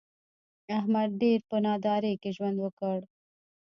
احمد 0.77 1.09
ډېر 1.21 1.39
په 1.49 1.55
نادارۍ 1.65 2.13
کې 2.21 2.29
ژوند 2.35 2.57
وکړ. 2.61 2.99